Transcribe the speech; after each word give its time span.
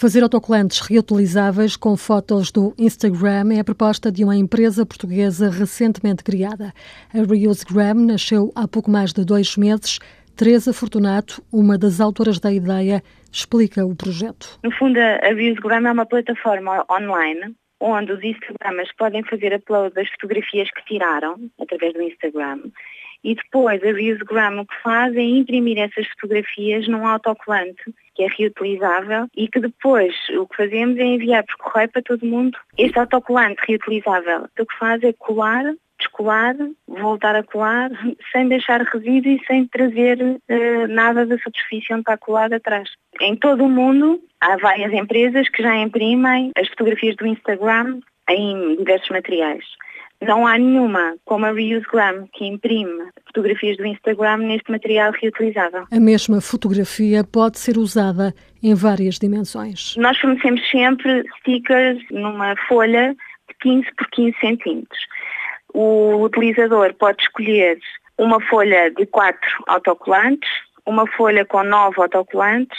Fazer 0.00 0.22
autocolantes 0.22 0.78
reutilizáveis 0.78 1.76
com 1.76 1.96
fotos 1.96 2.52
do 2.52 2.72
Instagram 2.78 3.52
é 3.52 3.58
a 3.58 3.64
proposta 3.64 4.12
de 4.12 4.22
uma 4.22 4.36
empresa 4.36 4.86
portuguesa 4.86 5.50
recentemente 5.50 6.22
criada. 6.22 6.72
A 7.12 7.18
ReuseGram 7.18 8.06
nasceu 8.06 8.52
há 8.54 8.68
pouco 8.68 8.92
mais 8.92 9.12
de 9.12 9.24
dois 9.24 9.56
meses. 9.56 9.98
Teresa 10.36 10.72
Fortunato, 10.72 11.42
uma 11.52 11.76
das 11.76 12.00
autoras 12.00 12.38
da 12.38 12.52
ideia, 12.52 13.02
explica 13.32 13.84
o 13.84 13.96
projeto. 13.96 14.60
No 14.62 14.70
fundo, 14.70 15.00
a 15.00 15.34
ReuseGram 15.34 15.88
é 15.88 15.90
uma 15.90 16.06
plataforma 16.06 16.86
online 16.88 17.56
onde 17.80 18.12
os 18.12 18.22
Instagramers 18.22 18.92
podem 18.96 19.24
fazer 19.24 19.52
upload 19.52 19.96
das 19.96 20.08
fotografias 20.10 20.70
que 20.70 20.84
tiraram 20.84 21.50
através 21.60 21.94
do 21.94 22.02
Instagram 22.02 22.60
e 23.22 23.34
depois 23.34 23.82
a 23.82 23.92
ReuseGram 23.92 24.60
o 24.60 24.66
que 24.66 24.82
faz 24.82 25.14
é 25.16 25.22
imprimir 25.22 25.78
essas 25.78 26.06
fotografias 26.08 26.86
num 26.88 27.06
autocolante 27.06 27.82
que 28.14 28.24
é 28.24 28.28
reutilizável 28.28 29.26
e 29.36 29.48
que 29.48 29.60
depois 29.60 30.14
o 30.30 30.46
que 30.46 30.56
fazemos 30.56 30.98
é 30.98 31.04
enviar 31.04 31.44
por 31.44 31.56
correio 31.56 31.90
para 31.90 32.02
todo 32.02 32.26
mundo. 32.26 32.58
Este 32.76 32.98
autocolante 32.98 33.60
reutilizável 33.66 34.48
o 34.58 34.66
que 34.66 34.78
faz 34.78 35.02
é 35.02 35.12
colar 35.12 35.64
descolar, 35.98 36.54
voltar 36.86 37.34
a 37.34 37.42
colar, 37.42 37.90
sem 38.32 38.48
deixar 38.48 38.80
resíduo 38.82 39.32
e 39.32 39.44
sem 39.46 39.66
trazer 39.66 40.20
uh, 40.22 40.86
nada 40.88 41.26
da 41.26 41.36
superfície 41.38 41.92
onde 41.92 42.02
está 42.02 42.16
colado 42.16 42.54
atrás. 42.54 42.88
Em 43.20 43.36
todo 43.36 43.64
o 43.64 43.68
mundo 43.68 44.20
há 44.40 44.56
várias 44.56 44.92
empresas 44.92 45.48
que 45.48 45.62
já 45.62 45.76
imprimem 45.76 46.52
as 46.56 46.68
fotografias 46.68 47.16
do 47.16 47.26
Instagram 47.26 48.00
em 48.30 48.76
diversos 48.76 49.08
materiais. 49.08 49.64
Não 50.20 50.46
há 50.46 50.58
nenhuma 50.58 51.16
como 51.24 51.46
a 51.46 51.52
ReuseGram 51.52 52.28
que 52.32 52.44
imprime 52.44 53.08
fotografias 53.26 53.76
do 53.76 53.86
Instagram 53.86 54.38
neste 54.38 54.70
material 54.70 55.12
reutilizável. 55.12 55.84
A 55.90 56.00
mesma 56.00 56.40
fotografia 56.40 57.22
pode 57.22 57.58
ser 57.58 57.78
usada 57.78 58.34
em 58.62 58.74
várias 58.74 59.18
dimensões. 59.18 59.94
Nós 59.96 60.18
fornecemos 60.18 60.68
sempre 60.70 61.24
stickers 61.38 62.02
numa 62.10 62.56
folha 62.66 63.14
de 63.48 63.54
15 63.60 63.86
por 63.96 64.10
15 64.10 64.36
centímetros. 64.40 64.98
O 65.72 66.22
utilizador 66.24 66.92
pode 66.94 67.22
escolher 67.22 67.78
uma 68.16 68.40
folha 68.40 68.90
de 68.90 69.06
4 69.06 69.38
autocolantes, 69.68 70.50
uma 70.84 71.06
folha 71.06 71.44
com 71.44 71.62
9 71.62 72.00
autocolantes 72.02 72.78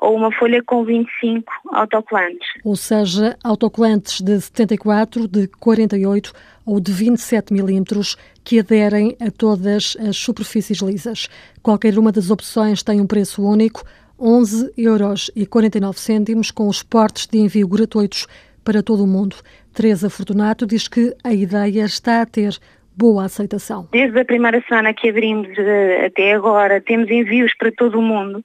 ou 0.00 0.16
uma 0.16 0.32
folha 0.32 0.62
com 0.62 0.84
25 0.84 1.52
autocolantes. 1.72 2.48
Ou 2.64 2.76
seja, 2.76 3.36
autocolantes 3.42 4.20
de 4.20 4.40
74, 4.40 5.26
de 5.26 5.48
48 5.58 6.32
ou 6.64 6.80
de 6.80 6.92
27 6.92 7.52
milímetros 7.52 8.16
que 8.44 8.60
aderem 8.60 9.16
a 9.20 9.30
todas 9.30 9.96
as 10.00 10.16
superfícies 10.16 10.78
lisas. 10.78 11.28
Qualquer 11.62 11.98
uma 11.98 12.12
das 12.12 12.30
opções 12.30 12.82
tem 12.82 13.00
um 13.00 13.06
preço 13.06 13.42
único, 13.42 13.82
11 14.18 14.72
euros 14.76 15.30
e 15.34 15.46
49 15.46 15.98
cêntimos, 15.98 16.50
com 16.50 16.68
os 16.68 16.82
portes 16.82 17.26
de 17.26 17.38
envio 17.38 17.68
gratuitos 17.68 18.26
para 18.64 18.82
todo 18.82 19.04
o 19.04 19.06
mundo. 19.06 19.36
Teresa 19.72 20.10
Fortunato 20.10 20.66
diz 20.66 20.88
que 20.88 21.14
a 21.24 21.32
ideia 21.32 21.84
está 21.84 22.22
a 22.22 22.26
ter 22.26 22.58
boa 22.96 23.24
aceitação. 23.24 23.88
Desde 23.92 24.18
a 24.18 24.24
primeira 24.24 24.60
semana 24.68 24.92
que 24.92 25.08
abrimos 25.08 25.48
eh, 25.56 26.06
até 26.06 26.32
agora, 26.32 26.80
temos 26.80 27.08
envios 27.08 27.54
para 27.56 27.70
todo 27.70 27.98
o 27.98 28.02
mundo 28.02 28.44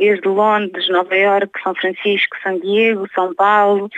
desde 0.00 0.26
Londres, 0.26 0.88
Nova 0.88 1.14
Iorque, 1.14 1.62
São 1.62 1.74
Francisco, 1.74 2.36
São 2.42 2.58
Diego, 2.58 3.06
São 3.14 3.34
Paulo, 3.34 3.88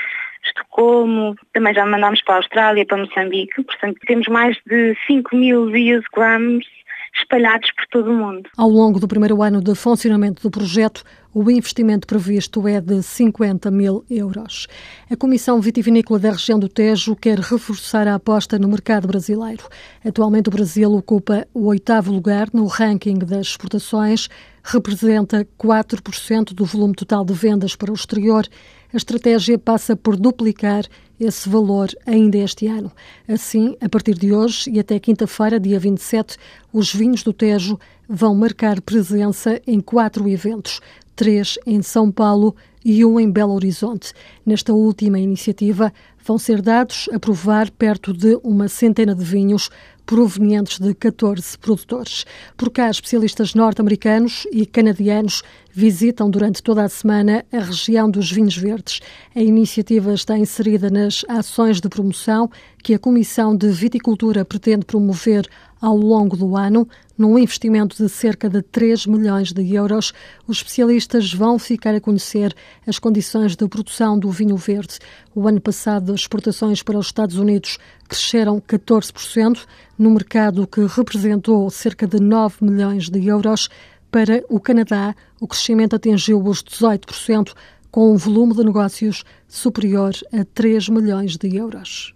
Estocolmo, 0.45 1.37
também 1.53 1.73
já 1.73 1.87
mandámos 1.87 2.21
para 2.23 2.35
a 2.35 2.39
Austrália, 2.39 2.85
para 2.85 2.99
Moçambique, 2.99 3.63
portanto 3.63 3.97
temos 4.07 4.27
mais 4.27 4.57
de 4.67 4.97
5 5.07 5.35
mil 5.37 5.71
views 5.71 6.05
grams 6.13 6.67
espalhados 7.15 7.71
por 7.73 7.87
todo 7.91 8.11
o 8.11 8.15
mundo. 8.15 8.49
Ao 8.57 8.69
longo 8.69 8.99
do 8.99 9.09
primeiro 9.09 9.43
ano 9.43 9.61
de 9.61 9.75
funcionamento 9.75 10.43
do 10.43 10.51
projeto, 10.51 11.05
o 11.35 11.51
investimento 11.51 12.07
previsto 12.07 12.67
é 12.69 12.81
de 12.81 13.03
50 13.03 13.71
mil 13.71 14.05
euros. 14.11 14.67
A 15.11 15.17
Comissão 15.17 15.61
Vitivinícola 15.61 16.19
da 16.19 16.31
região 16.31 16.59
do 16.59 16.69
Tejo 16.69 17.17
quer 17.17 17.39
reforçar 17.39 18.07
a 18.07 18.15
aposta 18.15 18.59
no 18.59 18.69
mercado 18.69 19.09
brasileiro. 19.09 19.65
Atualmente, 20.05 20.49
o 20.49 20.53
Brasil 20.53 20.93
ocupa 20.93 21.47
o 21.55 21.67
oitavo 21.67 22.13
lugar 22.13 22.49
no 22.53 22.67
ranking 22.67 23.19
das 23.19 23.49
exportações, 23.49 24.29
representa 24.63 25.47
4% 25.59 26.53
do 26.53 26.65
volume 26.65 26.95
total 26.95 27.25
de 27.25 27.33
vendas 27.33 27.75
para 27.75 27.91
o 27.91 27.95
exterior. 27.95 28.47
A 28.93 28.97
estratégia 28.97 29.59
passa 29.59 29.97
por 29.97 30.17
duplicar 30.17 30.85
esse 31.19 31.49
valor 31.49 31.89
ainda 32.07 32.37
este 32.37 32.67
ano. 32.67 32.93
Assim, 33.27 33.75
a 33.81 33.89
partir 33.89 34.15
de 34.15 34.33
hoje 34.33 34.71
e 34.71 34.79
até 34.79 34.99
quinta-feira, 34.99 35.59
dia 35.59 35.79
27, 35.79 36.37
os 36.73 36.93
vinhos 36.93 37.23
do 37.23 37.33
Tejo 37.33 37.79
vão 38.09 38.35
marcar 38.35 38.81
presença 38.83 39.61
em 39.67 39.81
quatro 39.81 40.29
eventos 40.29 40.81
três 41.15 41.59
em 41.67 41.83
São 41.83 42.11
Paulo 42.11 42.55
e 42.85 43.05
um 43.05 43.19
em 43.19 43.31
Belo 43.31 43.55
Horizonte. 43.55 44.13
Nesta 44.45 44.73
última 44.73 45.19
iniciativa, 45.19 45.93
vão 46.25 46.39
ser 46.39 46.63
dados 46.63 47.09
a 47.13 47.19
provar 47.19 47.71
perto 47.71 48.13
de 48.13 48.39
uma 48.43 48.69
centena 48.69 49.15
de 49.15 49.25
vinhos 49.25 49.71
provenientes 50.07 50.79
de 50.79 50.95
14 50.95 51.57
produtores. 51.59 52.25
Por 52.57 52.71
cá, 52.71 52.91
especialistas 52.91 53.55
norte-americanos 53.55 54.47
e 54.53 54.67
canadianos 54.67 55.43
visitam 55.73 56.29
durante 56.29 56.63
toda 56.63 56.83
a 56.85 56.89
semana 56.89 57.45
a 57.53 57.59
região 57.61 58.11
dos 58.11 58.31
vinhos 58.31 58.57
verdes. 58.57 59.01
A 59.35 59.41
iniciativa 59.41 60.13
está 60.13 60.37
inserida 60.37 60.91
nas 60.91 61.25
ações 61.29 61.81
de 61.81 61.89
promoção 61.89 62.51
que 62.83 62.95
a 62.95 62.99
Comissão 62.99 63.57
de 63.57 63.71
Viticultura 63.71 64.45
pretende 64.45 64.85
promover 64.85 65.49
ao 65.83 65.97
longo 65.97 66.37
do 66.37 66.57
ano, 66.57 66.89
num 67.19 67.37
investimento 67.37 67.97
de 67.97 68.09
cerca 68.09 68.49
de 68.49 68.63
3 68.63 69.05
milhões 69.07 69.53
de 69.53 69.75
euros, 69.75 70.13
os 70.47 70.59
especialistas 70.59 71.35
vão 71.35 71.59
ficar 71.59 71.93
a 71.93 72.01
conhecer 72.01 72.55
as 72.87 73.01
condições 73.01 73.57
de 73.57 73.69
produção 73.69 74.17
do 74.17 74.31
vinho 74.31 74.57
verde. 74.57 75.01
O 75.35 75.49
ano 75.49 75.61
passado, 75.61 76.15
as 76.15 76.21
exportações 76.21 76.85
para 76.85 76.97
os 76.97 77.07
Estados 77.07 77.37
Unidos 77.37 77.79
cresceram 78.09 78.61
14%, 78.61 79.67
no 79.99 80.11
mercado 80.11 80.67
que 80.69 80.87
representou 80.87 81.69
cerca 81.69 82.07
de 82.07 82.21
9 82.21 82.65
milhões 82.65 83.09
de 83.11 83.27
euros. 83.27 83.69
Para 84.11 84.45
o 84.49 84.61
Canadá, 84.61 85.17
o 85.41 85.49
crescimento 85.49 85.97
atingiu 85.97 86.41
os 86.47 86.63
18%, 86.63 87.53
com 87.91 88.13
um 88.13 88.17
volume 88.17 88.55
de 88.55 88.65
negócios 88.65 89.25
superior 89.47 90.13
a 90.33 90.45
3 90.45 90.89
milhões 90.89 91.37
de 91.37 91.57
euros. 91.57 92.11